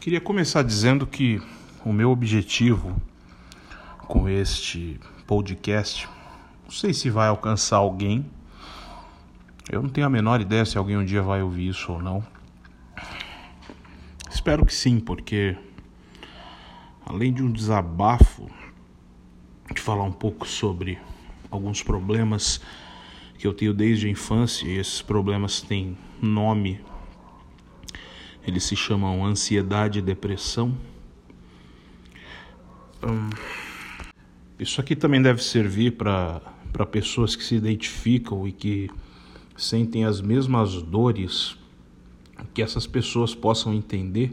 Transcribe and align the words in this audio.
Queria 0.00 0.18
começar 0.18 0.62
dizendo 0.62 1.06
que 1.06 1.42
o 1.84 1.92
meu 1.92 2.10
objetivo 2.10 2.96
com 4.08 4.26
este 4.26 4.98
podcast, 5.26 6.08
não 6.64 6.70
sei 6.70 6.94
se 6.94 7.10
vai 7.10 7.28
alcançar 7.28 7.76
alguém. 7.76 8.24
Eu 9.70 9.82
não 9.82 9.90
tenho 9.90 10.06
a 10.06 10.10
menor 10.10 10.40
ideia 10.40 10.64
se 10.64 10.78
alguém 10.78 10.96
um 10.96 11.04
dia 11.04 11.20
vai 11.20 11.42
ouvir 11.42 11.68
isso 11.68 11.92
ou 11.92 12.02
não. 12.02 12.24
Espero 14.30 14.64
que 14.64 14.72
sim, 14.72 14.98
porque 14.98 15.54
além 17.04 17.30
de 17.30 17.42
um 17.42 17.52
desabafo, 17.52 18.50
de 19.74 19.82
falar 19.82 20.04
um 20.04 20.12
pouco 20.12 20.48
sobre 20.48 20.98
alguns 21.50 21.82
problemas 21.82 22.58
que 23.36 23.46
eu 23.46 23.52
tenho 23.52 23.74
desde 23.74 24.06
a 24.06 24.10
infância, 24.10 24.66
e 24.66 24.78
esses 24.78 25.02
problemas 25.02 25.60
têm 25.60 25.94
nome 26.22 26.80
eles 28.46 28.64
se 28.64 28.74
chamam 28.74 29.24
ansiedade 29.24 29.98
e 29.98 30.02
depressão. 30.02 30.76
Hum, 33.02 33.30
isso 34.58 34.80
aqui 34.80 34.94
também 34.94 35.20
deve 35.20 35.42
servir 35.42 35.92
para 35.92 36.40
pessoas 36.90 37.34
que 37.36 37.44
se 37.44 37.54
identificam 37.54 38.46
e 38.46 38.52
que 38.52 38.90
sentem 39.56 40.04
as 40.04 40.20
mesmas 40.20 40.82
dores, 40.82 41.56
que 42.54 42.62
essas 42.62 42.86
pessoas 42.86 43.34
possam 43.34 43.74
entender 43.74 44.32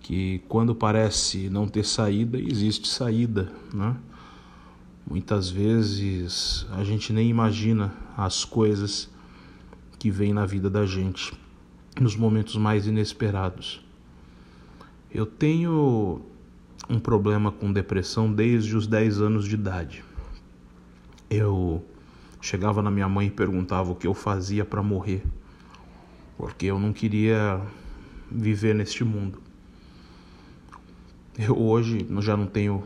que 0.00 0.40
quando 0.48 0.74
parece 0.74 1.48
não 1.48 1.68
ter 1.68 1.84
saída, 1.84 2.38
existe 2.38 2.88
saída, 2.88 3.52
né? 3.72 3.96
Muitas 5.08 5.48
vezes 5.48 6.66
a 6.72 6.84
gente 6.84 7.12
nem 7.12 7.28
imagina 7.28 7.92
as 8.16 8.44
coisas 8.44 9.08
que 9.98 10.10
vêm 10.10 10.32
na 10.32 10.46
vida 10.46 10.70
da 10.70 10.86
gente 10.86 11.32
nos 11.98 12.14
momentos 12.14 12.56
mais 12.56 12.86
inesperados. 12.86 13.84
Eu 15.12 15.26
tenho 15.26 16.20
um 16.88 16.98
problema 16.98 17.50
com 17.50 17.72
depressão 17.72 18.32
desde 18.32 18.76
os 18.76 18.86
10 18.86 19.20
anos 19.20 19.44
de 19.46 19.54
idade. 19.54 20.04
Eu 21.28 21.84
chegava 22.40 22.82
na 22.82 22.90
minha 22.90 23.08
mãe 23.08 23.26
e 23.28 23.30
perguntava 23.30 23.90
o 23.90 23.94
que 23.94 24.06
eu 24.06 24.14
fazia 24.14 24.64
para 24.64 24.82
morrer, 24.82 25.22
porque 26.36 26.66
eu 26.66 26.78
não 26.78 26.92
queria 26.92 27.60
viver 28.30 28.74
neste 28.74 29.04
mundo. 29.04 29.40
Eu 31.38 31.58
hoje 31.58 32.06
já 32.20 32.36
não 32.36 32.46
tenho 32.46 32.84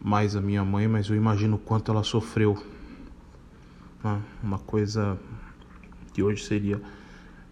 mais 0.00 0.34
a 0.34 0.40
minha 0.40 0.64
mãe, 0.64 0.88
mas 0.88 1.08
eu 1.08 1.16
imagino 1.16 1.56
o 1.56 1.58
quanto 1.58 1.90
ela 1.90 2.02
sofreu. 2.02 2.62
Ah, 4.02 4.20
uma 4.42 4.58
coisa 4.58 5.18
que 6.12 6.22
hoje 6.22 6.44
seria 6.44 6.80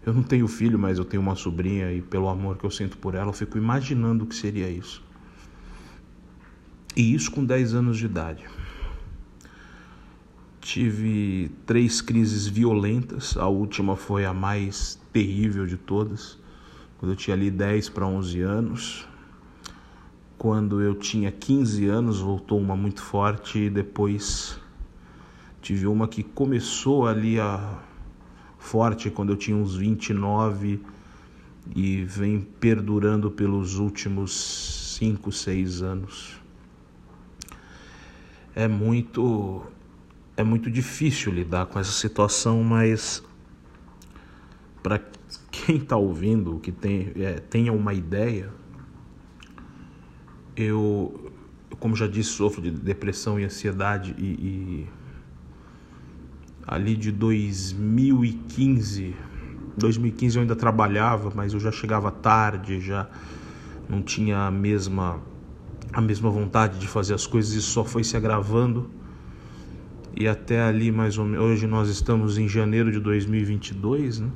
eu 0.05 0.13
não 0.13 0.23
tenho 0.23 0.47
filho, 0.47 0.79
mas 0.79 0.97
eu 0.97 1.05
tenho 1.05 1.21
uma 1.21 1.35
sobrinha 1.35 1.91
e 1.91 2.01
pelo 2.01 2.27
amor 2.27 2.57
que 2.57 2.65
eu 2.65 2.71
sinto 2.71 2.97
por 2.97 3.13
ela, 3.13 3.29
eu 3.29 3.33
fico 3.33 3.57
imaginando 3.57 4.23
o 4.23 4.27
que 4.27 4.35
seria 4.35 4.69
isso. 4.69 5.03
E 6.95 7.13
isso 7.13 7.31
com 7.31 7.45
10 7.45 7.75
anos 7.75 7.97
de 7.97 8.05
idade. 8.05 8.43
Tive 10.59 11.51
três 11.65 12.01
crises 12.01 12.47
violentas, 12.47 13.37
a 13.37 13.47
última 13.47 13.95
foi 13.95 14.25
a 14.25 14.33
mais 14.33 14.99
terrível 15.13 15.65
de 15.65 15.77
todas, 15.77 16.37
quando 16.97 17.11
eu 17.11 17.15
tinha 17.15 17.35
ali 17.35 17.49
10 17.49 17.89
para 17.89 18.05
11 18.05 18.41
anos. 18.41 19.07
Quando 20.37 20.81
eu 20.81 20.95
tinha 20.95 21.31
15 21.31 21.87
anos, 21.87 22.19
voltou 22.19 22.59
uma 22.59 22.75
muito 22.75 23.01
forte 23.01 23.59
e 23.59 23.69
depois 23.69 24.59
tive 25.61 25.85
uma 25.85 26.07
que 26.07 26.23
começou 26.23 27.07
ali 27.07 27.39
a 27.39 27.79
forte 28.61 29.09
quando 29.09 29.33
eu 29.33 29.35
tinha 29.35 29.57
uns 29.57 29.75
29 29.75 30.79
e 31.75 32.03
vem 32.03 32.39
perdurando 32.39 33.29
pelos 33.31 33.79
últimos 33.79 34.95
5, 34.99 35.31
6 35.31 35.81
anos. 35.81 36.39
É 38.55 38.67
muito 38.67 39.63
é 40.37 40.43
muito 40.43 40.69
difícil 40.69 41.33
lidar 41.33 41.65
com 41.65 41.79
essa 41.79 41.91
situação, 41.91 42.63
mas 42.63 43.23
para 44.81 44.99
quem 45.51 45.77
está 45.77 45.97
ouvindo, 45.97 46.59
que 46.59 46.71
tem, 46.71 47.11
é, 47.15 47.33
tenha 47.33 47.73
uma 47.73 47.93
ideia, 47.93 48.49
eu, 50.55 51.31
como 51.79 51.95
já 51.95 52.07
disse, 52.07 52.29
sofro 52.29 52.61
de 52.61 52.71
depressão 52.71 53.39
e 53.39 53.43
ansiedade 53.43 54.15
e, 54.17 54.25
e 54.25 54.87
ali 56.67 56.95
de 56.95 57.11
2015. 57.11 59.15
2015 59.77 60.35
eu 60.35 60.41
ainda 60.41 60.55
trabalhava, 60.55 61.31
mas 61.33 61.53
eu 61.53 61.59
já 61.59 61.71
chegava 61.71 62.11
tarde, 62.11 62.79
já 62.79 63.07
não 63.89 64.01
tinha 64.01 64.47
a 64.47 64.51
mesma 64.51 65.19
a 65.93 65.99
mesma 65.99 66.29
vontade 66.29 66.79
de 66.79 66.87
fazer 66.87 67.13
as 67.13 67.27
coisas 67.27 67.53
e 67.53 67.61
só 67.61 67.83
foi 67.83 68.03
se 68.03 68.15
agravando. 68.15 68.89
E 70.15 70.27
até 70.27 70.61
ali 70.61 70.91
mais 70.91 71.17
ou 71.17 71.25
menos, 71.25 71.45
hoje 71.45 71.67
nós 71.67 71.89
estamos 71.89 72.37
em 72.37 72.47
janeiro 72.47 72.91
de 72.91 72.99
2022, 72.99 74.19
né? 74.19 74.29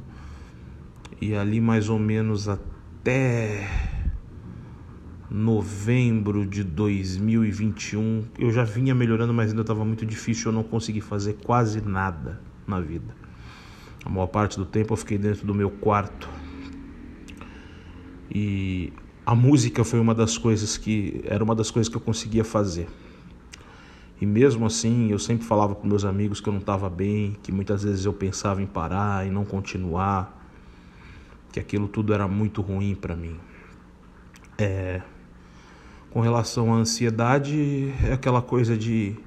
E 1.21 1.33
ali 1.33 1.61
mais 1.61 1.89
ou 1.89 1.97
menos 1.97 2.49
até 2.49 3.84
novembro 5.29 6.45
de 6.45 6.63
2021, 6.63 8.25
eu 8.37 8.51
já 8.51 8.63
vinha 8.63 8.93
melhorando, 8.93 9.33
mas 9.33 9.49
ainda 9.49 9.61
estava 9.61 9.83
muito 9.83 10.05
difícil, 10.05 10.51
eu 10.51 10.55
não 10.55 10.63
consegui 10.63 11.01
fazer 11.01 11.33
quase 11.43 11.81
nada 11.81 12.39
na 12.67 12.79
vida. 12.79 13.15
A 14.05 14.09
maior 14.09 14.27
parte 14.27 14.57
do 14.57 14.65
tempo 14.65 14.93
eu 14.93 14.97
fiquei 14.97 15.17
dentro 15.17 15.45
do 15.45 15.53
meu 15.53 15.69
quarto. 15.69 16.29
E 18.29 18.93
a 19.25 19.33
música 19.33 19.83
foi 19.83 19.99
uma 19.99 20.13
das 20.13 20.37
coisas 20.37 20.77
que 20.77 21.21
era 21.25 21.43
uma 21.43 21.55
das 21.55 21.71
coisas 21.71 21.89
que 21.89 21.97
eu 21.97 22.01
conseguia 22.01 22.43
fazer. 22.43 22.87
E 24.21 24.25
mesmo 24.25 24.65
assim, 24.65 25.11
eu 25.11 25.19
sempre 25.19 25.45
falava 25.45 25.75
com 25.75 25.87
meus 25.87 26.05
amigos 26.05 26.39
que 26.39 26.47
eu 26.47 26.53
não 26.53 26.59
estava 26.59 26.89
bem, 26.89 27.35
que 27.41 27.51
muitas 27.51 27.83
vezes 27.83 28.05
eu 28.05 28.13
pensava 28.13 28.61
em 28.61 28.65
parar 28.65 29.27
e 29.27 29.31
não 29.31 29.43
continuar, 29.43 30.47
que 31.51 31.59
aquilo 31.59 31.87
tudo 31.87 32.13
era 32.13 32.27
muito 32.27 32.61
ruim 32.61 32.95
para 32.95 33.15
mim. 33.15 33.37
É, 34.57 35.01
com 36.15 36.21
relação 36.21 36.73
à 36.73 36.77
ansiedade, 36.77 37.93
é 38.01 38.13
aquela 38.13 38.41
coisa 38.41 38.77
de 38.77 39.17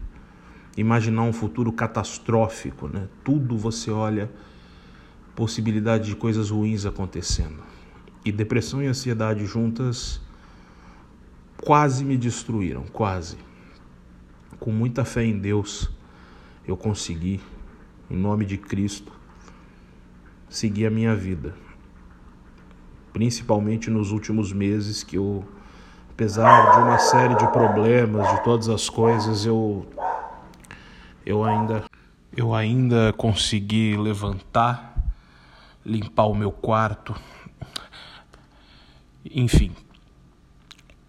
imaginar 0.74 1.20
um 1.20 1.34
futuro 1.34 1.70
catastrófico, 1.70 2.88
né? 2.88 3.08
Tudo 3.22 3.58
você 3.58 3.90
olha 3.90 4.30
possibilidade 5.36 6.06
de 6.06 6.16
coisas 6.16 6.48
ruins 6.48 6.86
acontecendo. 6.86 7.62
E 8.24 8.32
depressão 8.32 8.82
e 8.82 8.86
ansiedade 8.86 9.44
juntas 9.44 10.18
quase 11.62 12.06
me 12.06 12.16
destruíram, 12.16 12.84
quase. 12.90 13.36
Com 14.58 14.72
muita 14.72 15.04
fé 15.04 15.22
em 15.22 15.38
Deus, 15.38 15.90
eu 16.66 16.74
consegui, 16.74 17.38
em 18.08 18.16
nome 18.16 18.46
de 18.46 18.56
Cristo, 18.56 19.12
seguir 20.48 20.86
a 20.86 20.90
minha 20.90 21.14
vida. 21.14 21.54
Principalmente 23.12 23.90
nos 23.90 24.10
últimos 24.10 24.54
meses 24.54 25.02
que 25.02 25.18
eu 25.18 25.44
apesar 26.18 26.72
de 26.72 26.82
uma 26.82 26.98
série 26.98 27.36
de 27.36 27.46
problemas, 27.52 28.28
de 28.34 28.42
todas 28.42 28.68
as 28.68 28.90
coisas, 28.90 29.46
eu 29.46 29.86
eu 31.24 31.44
ainda 31.44 31.84
eu 32.36 32.52
ainda 32.52 33.12
consegui 33.12 33.96
levantar, 33.96 35.00
limpar 35.86 36.26
o 36.26 36.34
meu 36.34 36.50
quarto. 36.50 37.14
Enfim, 39.32 39.70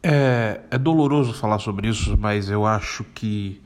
é, 0.03 0.61
é 0.69 0.77
doloroso 0.77 1.33
falar 1.33 1.57
sobre 1.57 1.87
isso, 1.87 2.15
mas 2.15 2.47
eu 2.47 2.63
acho 2.63 3.03
que 3.03 3.59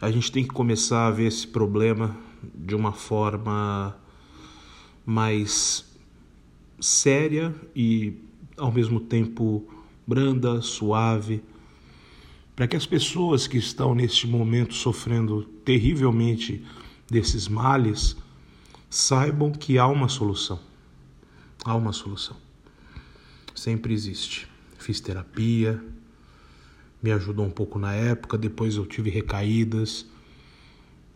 a 0.00 0.10
gente 0.10 0.32
tem 0.32 0.42
que 0.42 0.54
começar 0.54 1.06
a 1.06 1.10
ver 1.10 1.26
esse 1.26 1.46
problema 1.46 2.16
de 2.54 2.74
uma 2.74 2.92
forma 2.92 3.94
mais 5.04 5.84
séria 6.80 7.54
e 7.76 8.18
ao 8.56 8.72
mesmo 8.72 9.00
tempo 9.00 9.68
branda, 10.06 10.60
suave, 10.60 11.42
para 12.54 12.66
que 12.66 12.76
as 12.76 12.86
pessoas 12.86 13.46
que 13.46 13.56
estão 13.56 13.94
neste 13.94 14.26
momento 14.26 14.74
sofrendo 14.74 15.42
terrivelmente 15.64 16.64
desses 17.10 17.48
males 17.48 18.16
saibam 18.90 19.52
que 19.52 19.78
há 19.78 19.86
uma 19.86 20.08
solução. 20.08 20.60
Há 21.64 21.74
uma 21.74 21.92
solução. 21.92 22.36
Sempre 23.54 23.94
existe. 23.94 24.48
Fiz 24.78 25.00
terapia, 25.00 25.82
me 27.02 27.10
ajudou 27.12 27.46
um 27.46 27.50
pouco 27.50 27.78
na 27.78 27.94
época, 27.94 28.36
depois 28.36 28.76
eu 28.76 28.84
tive 28.84 29.10
recaídas. 29.10 30.06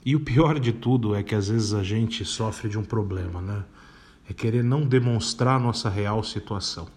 E 0.04 0.14
o 0.14 0.20
pior 0.20 0.58
de 0.58 0.72
tudo 0.72 1.14
é 1.14 1.22
que 1.22 1.34
às 1.34 1.48
vezes 1.48 1.74
a 1.74 1.82
gente 1.82 2.24
sofre 2.24 2.68
de 2.68 2.78
um 2.78 2.84
problema, 2.84 3.40
né? 3.42 3.64
É 4.28 4.32
querer 4.32 4.64
não 4.64 4.86
demonstrar 4.86 5.56
a 5.56 5.60
nossa 5.60 5.88
real 5.88 6.22
situação. 6.22 6.88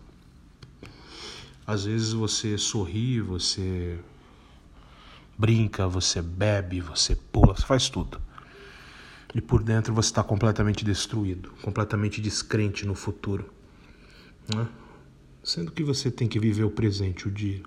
Às 1.69 1.86
vezes 1.86 2.13
você 2.13 2.57
sorri, 2.57 3.21
você 3.21 4.00
brinca, 5.38 5.88
você 5.88 6.19
bebe, 6.21 6.81
você 6.81 7.16
pula, 7.16 7.56
você 7.56 7.66
faz 7.66 7.89
tudo. 7.89 8.19
E 9.36 9.39
por 9.39 9.62
dentro 9.62 9.94
você 9.94 10.10
está 10.10 10.24
completamente 10.24 10.83
destruído, 10.83 11.51
completamente 11.62 12.19
descrente 12.19 12.88
no 12.88 12.95
futuro. 12.95 13.54
Né? 14.51 14.68
sendo 15.44 15.71
que 15.71 15.83
você 15.83 16.12
tem 16.12 16.27
que 16.27 16.39
viver 16.39 16.63
o 16.63 16.71
presente, 16.71 17.27
o 17.27 17.31
dia. 17.31 17.62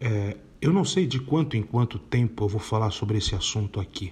É, 0.00 0.36
eu 0.60 0.72
não 0.72 0.84
sei 0.84 1.06
de 1.06 1.20
quanto 1.20 1.56
em 1.56 1.62
quanto 1.62 1.98
tempo 1.98 2.44
eu 2.44 2.48
vou 2.48 2.60
falar 2.60 2.90
sobre 2.90 3.18
esse 3.18 3.34
assunto 3.34 3.80
aqui. 3.80 4.10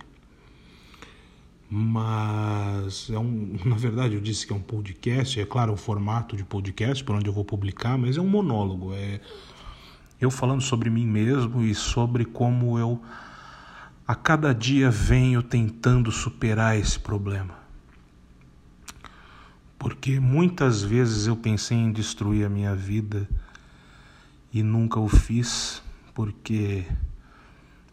Mas 1.75 3.09
é 3.09 3.19
um, 3.19 3.57
na 3.65 3.77
verdade 3.77 4.15
eu 4.15 4.21
disse 4.21 4.47
que 4.47 4.53
é 4.53 4.57
um 4.57 4.61
podcast, 4.61 5.41
é 5.41 5.47
claro, 5.47 5.73
um 5.73 5.77
formato 5.77 6.37
de 6.37 6.45
podcast 6.45 7.03
por 7.03 7.17
onde 7.17 7.27
eu 7.27 7.33
vou 7.33 7.47
publicar, 7.47 7.97
mas 7.97 8.19
é 8.19 8.21
um 8.21 8.29
monólogo, 8.29 8.93
é 8.93 9.21
eu 10.21 10.31
falando 10.31 10.61
sobre 10.61 10.91
mim 10.91 11.07
mesmo 11.07 11.63
e 11.63 11.75
sobre 11.75 12.27
como 12.27 12.79
eu 12.79 13.01
a 14.07 14.15
cada 14.15 14.53
dia 14.53 14.91
venho 14.91 15.43
tentando 15.43 16.13
superar 16.13 16.79
esse 16.79 16.99
problema. 16.99 17.55
Porque 19.79 20.21
muitas 20.21 20.83
vezes 20.83 21.27
eu 21.27 21.37
pensei 21.37 21.79
em 21.79 21.91
destruir 21.91 22.45
a 22.45 22.51
minha 22.51 22.75
vida 22.75 23.27
e 24.53 24.63
nunca 24.63 25.01
o 25.01 25.09
fiz, 25.09 25.83
porque 26.13 26.85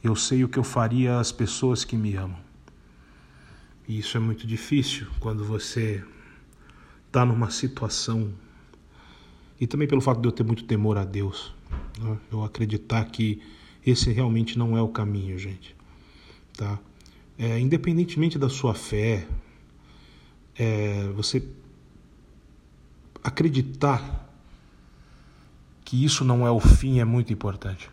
eu 0.04 0.18
sei 0.18 0.44
o 0.44 0.50
que 0.50 0.60
eu 0.60 0.66
faria 0.66 1.18
às 1.18 1.32
pessoas 1.32 1.86
que 1.86 1.96
me 1.96 2.18
amam. 2.18 2.49
E 3.90 3.98
isso 3.98 4.16
é 4.16 4.20
muito 4.20 4.46
difícil 4.46 5.08
quando 5.20 5.44
você 5.44 6.04
está 7.08 7.26
numa 7.26 7.50
situação. 7.50 8.32
E 9.60 9.66
também 9.66 9.88
pelo 9.88 10.00
fato 10.00 10.22
de 10.22 10.28
eu 10.28 10.32
ter 10.32 10.44
muito 10.44 10.64
temor 10.64 10.96
a 10.96 11.04
Deus. 11.04 11.56
Né? 12.00 12.20
Eu 12.32 12.44
acreditar 12.44 13.04
que 13.06 13.42
esse 13.84 14.12
realmente 14.12 14.60
não 14.60 14.78
é 14.78 14.82
o 14.82 14.90
caminho, 14.90 15.40
gente. 15.40 15.76
Tá? 16.56 16.78
É, 17.36 17.60
independentemente 17.60 18.38
da 18.38 18.48
sua 18.48 18.76
fé, 18.76 19.28
é, 20.56 21.10
você 21.16 21.44
acreditar 23.24 24.30
que 25.84 26.06
isso 26.06 26.24
não 26.24 26.46
é 26.46 26.52
o 26.52 26.60
fim 26.60 27.00
é 27.00 27.06
muito 27.06 27.34
importante. 27.34 27.90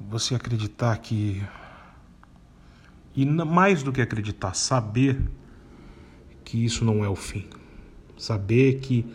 Você 0.00 0.34
acreditar 0.34 0.96
que 0.98 1.40
e 3.14 3.26
mais 3.26 3.82
do 3.82 3.92
que 3.92 4.00
acreditar, 4.00 4.54
saber 4.54 5.20
que 6.44 6.64
isso 6.64 6.84
não 6.84 7.04
é 7.04 7.08
o 7.08 7.16
fim. 7.16 7.46
Saber 8.16 8.80
que, 8.80 9.06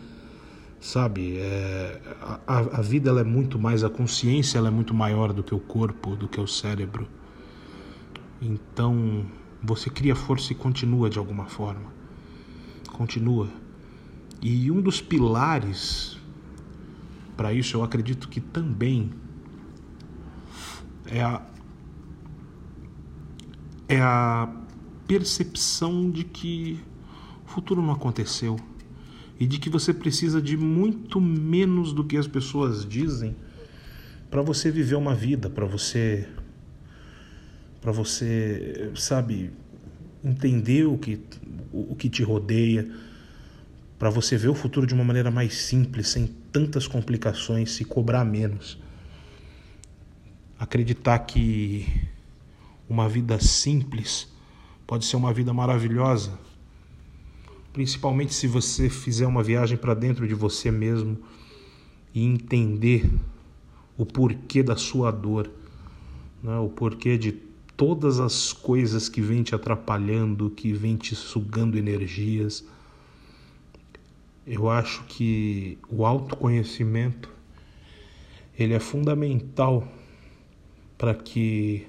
sabe, 0.80 1.38
é, 1.38 2.00
a, 2.46 2.58
a 2.78 2.82
vida 2.82 3.10
ela 3.10 3.20
é 3.20 3.24
muito 3.24 3.58
mais, 3.58 3.82
a 3.82 3.90
consciência 3.90 4.58
ela 4.58 4.68
é 4.68 4.70
muito 4.70 4.94
maior 4.94 5.32
do 5.32 5.42
que 5.42 5.54
o 5.54 5.58
corpo, 5.58 6.14
do 6.14 6.28
que 6.28 6.40
o 6.40 6.46
cérebro. 6.46 7.08
Então, 8.40 9.26
você 9.62 9.90
cria 9.90 10.14
força 10.14 10.52
e 10.52 10.56
continua 10.56 11.10
de 11.10 11.18
alguma 11.18 11.46
forma. 11.46 11.92
Continua. 12.92 13.48
E 14.40 14.70
um 14.70 14.80
dos 14.80 15.00
pilares 15.00 16.18
para 17.38 17.52
isso, 17.52 17.76
eu 17.76 17.84
acredito 17.84 18.28
que 18.28 18.40
também 18.40 19.12
é 21.06 21.22
a 21.22 21.40
é 23.88 23.98
a 24.00 24.52
percepção 25.06 26.10
de 26.10 26.24
que 26.24 26.78
o 27.46 27.48
futuro 27.48 27.80
não 27.80 27.92
aconteceu 27.92 28.56
e 29.40 29.46
de 29.46 29.58
que 29.58 29.70
você 29.70 29.94
precisa 29.94 30.42
de 30.42 30.56
muito 30.56 31.20
menos 31.20 31.92
do 31.92 32.04
que 32.04 32.16
as 32.16 32.26
pessoas 32.26 32.84
dizem 32.84 33.34
para 34.30 34.42
você 34.42 34.70
viver 34.70 34.96
uma 34.96 35.14
vida, 35.14 35.48
para 35.48 35.64
você 35.64 36.28
para 37.80 37.92
você, 37.92 38.90
sabe, 38.96 39.52
entender 40.22 40.84
o 40.84 40.98
que 40.98 41.20
o 41.72 41.94
que 41.94 42.08
te 42.08 42.22
rodeia, 42.22 42.90
para 43.98 44.10
você 44.10 44.36
ver 44.36 44.48
o 44.48 44.54
futuro 44.54 44.86
de 44.86 44.94
uma 44.94 45.04
maneira 45.04 45.30
mais 45.30 45.54
simples, 45.54 46.08
sem 46.08 46.26
tantas 46.50 46.88
complicações, 46.88 47.72
se 47.72 47.84
cobrar 47.84 48.24
menos. 48.24 48.78
Acreditar 50.58 51.18
que 51.20 51.86
uma 52.88 53.08
vida 53.08 53.38
simples 53.38 54.28
pode 54.86 55.04
ser 55.04 55.16
uma 55.16 55.32
vida 55.32 55.52
maravilhosa, 55.52 56.38
principalmente 57.72 58.32
se 58.32 58.46
você 58.46 58.88
fizer 58.88 59.26
uma 59.26 59.42
viagem 59.42 59.76
para 59.76 59.92
dentro 59.92 60.26
de 60.26 60.34
você 60.34 60.70
mesmo 60.70 61.18
e 62.14 62.24
entender 62.24 63.10
o 63.96 64.06
porquê 64.06 64.62
da 64.62 64.76
sua 64.76 65.10
dor, 65.10 65.50
né? 66.42 66.58
o 66.58 66.68
porquê 66.68 67.18
de 67.18 67.32
todas 67.76 68.18
as 68.18 68.52
coisas 68.52 69.08
que 69.08 69.20
vêm 69.20 69.42
te 69.42 69.54
atrapalhando, 69.54 70.50
que 70.50 70.72
vêm 70.72 70.96
te 70.96 71.14
sugando 71.14 71.76
energias. 71.76 72.64
Eu 74.46 74.70
acho 74.70 75.04
que 75.04 75.78
o 75.88 76.06
autoconhecimento 76.06 77.28
ele 78.58 78.72
é 78.74 78.80
fundamental 78.80 79.86
para 80.96 81.14
que 81.14 81.86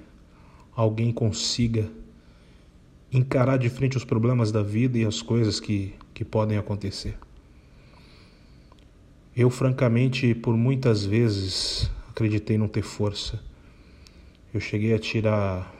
alguém 0.80 1.12
consiga 1.12 1.90
encarar 3.12 3.58
de 3.58 3.68
frente 3.68 3.98
os 3.98 4.04
problemas 4.04 4.50
da 4.50 4.62
vida 4.62 4.96
e 4.96 5.04
as 5.04 5.20
coisas 5.20 5.60
que, 5.60 5.94
que 6.14 6.24
podem 6.24 6.56
acontecer. 6.56 7.18
Eu, 9.36 9.50
francamente, 9.50 10.34
por 10.34 10.56
muitas 10.56 11.04
vezes 11.04 11.90
acreditei 12.08 12.56
não 12.56 12.66
ter 12.66 12.82
força. 12.82 13.42
Eu 14.54 14.60
cheguei 14.60 14.94
a 14.94 14.98
tirar 14.98 15.70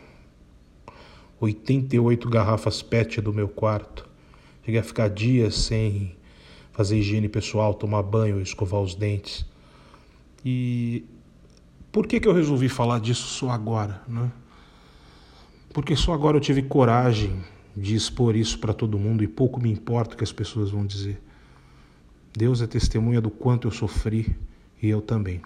88 1.41 2.29
garrafas 2.29 2.83
PET 2.83 3.23
do 3.23 3.33
meu 3.33 3.49
quarto. 3.49 4.07
Cheguei 4.65 4.81
a 4.81 4.85
ficar 4.85 5.09
dias 5.09 5.55
sem 5.55 6.15
fazer 6.73 6.99
higiene 6.99 7.29
pessoal, 7.29 7.73
tomar 7.73 8.03
banho, 8.03 8.41
escovar 8.41 8.83
os 8.83 8.95
dentes. 8.95 9.47
E 10.45 11.05
por 11.91 12.07
que, 12.07 12.21
que 12.21 12.29
eu 12.29 12.35
resolvi 12.35 12.69
falar 12.69 13.01
disso 13.01 13.27
só 13.27 13.51
agora? 13.51 14.03
Né? 14.07 14.31
Porque 15.73 15.95
só 15.95 16.13
agora 16.13 16.37
eu 16.37 16.41
tive 16.41 16.63
coragem 16.63 17.43
de 17.77 17.95
expor 17.95 18.35
isso 18.35 18.59
para 18.59 18.75
todo 18.75 18.99
mundo 18.99 19.23
e 19.23 19.29
pouco 19.29 19.61
me 19.61 19.71
importa 19.71 20.15
o 20.15 20.19
que 20.19 20.25
as 20.25 20.33
pessoas 20.33 20.71
vão 20.71 20.85
dizer. 20.85 21.21
Deus 22.37 22.61
é 22.61 22.67
testemunha 22.67 23.21
do 23.21 23.31
quanto 23.31 23.69
eu 23.69 23.71
sofri 23.71 24.37
e 24.83 24.89
eu 24.89 25.01
também. 25.01 25.41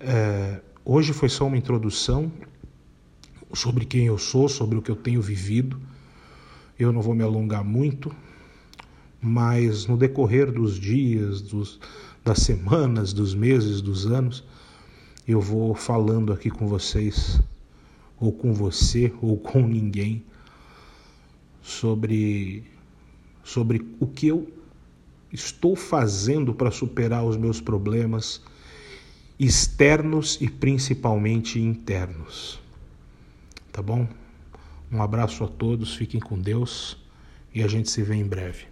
É, 0.00 0.60
hoje 0.84 1.12
foi 1.12 1.28
só 1.28 1.46
uma 1.46 1.56
introdução 1.56 2.30
sobre 3.54 3.84
quem 3.84 4.06
eu 4.06 4.18
sou, 4.18 4.48
sobre 4.48 4.76
o 4.78 4.82
que 4.82 4.90
eu 4.90 4.96
tenho 4.96 5.22
vivido. 5.22 5.80
Eu 6.76 6.92
não 6.92 7.00
vou 7.00 7.14
me 7.14 7.22
alongar 7.22 7.62
muito, 7.62 8.12
mas 9.20 9.86
no 9.86 9.96
decorrer 9.96 10.50
dos 10.50 10.74
dias, 10.74 11.40
dos, 11.40 11.78
das 12.24 12.40
semanas, 12.40 13.12
dos 13.12 13.32
meses, 13.32 13.80
dos 13.80 14.06
anos, 14.06 14.42
eu 15.26 15.40
vou 15.40 15.72
falando 15.72 16.32
aqui 16.32 16.50
com 16.50 16.66
vocês 16.66 17.40
ou 18.22 18.32
com 18.32 18.52
você, 18.52 19.12
ou 19.20 19.36
com 19.36 19.66
ninguém, 19.66 20.24
sobre, 21.60 22.62
sobre 23.42 23.84
o 23.98 24.06
que 24.06 24.28
eu 24.28 24.48
estou 25.32 25.74
fazendo 25.74 26.54
para 26.54 26.70
superar 26.70 27.24
os 27.24 27.36
meus 27.36 27.60
problemas 27.60 28.40
externos 29.40 30.38
e 30.40 30.48
principalmente 30.48 31.58
internos. 31.60 32.60
Tá 33.72 33.82
bom? 33.82 34.06
Um 34.90 35.02
abraço 35.02 35.42
a 35.42 35.48
todos, 35.48 35.96
fiquem 35.96 36.20
com 36.20 36.38
Deus 36.38 36.96
e 37.52 37.60
a 37.60 37.66
gente 37.66 37.90
se 37.90 38.04
vê 38.04 38.14
em 38.14 38.26
breve. 38.26 38.71